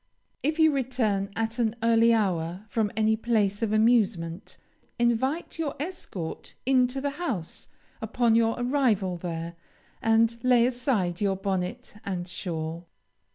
[0.41, 4.57] If you return at an early hour from any place of amusement,
[4.97, 7.67] invite your escort into the house
[8.01, 9.53] upon your arrival there,
[10.01, 12.87] and lay aside your bonnet and shawl.